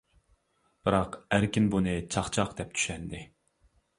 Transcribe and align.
بىراق 0.87 1.17
ئەركىن 1.35 1.69
بۇنى 1.75 1.93
چاق-چاق 2.15 2.57
دەپ 2.61 2.75
چۈشەندى. 2.79 3.21